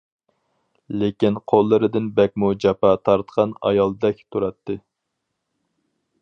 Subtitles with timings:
[1.01, 4.79] لېكىن قوللىرىدىن بەكمۇ جاپا تارتقان ئايالدەك تۇراتتى.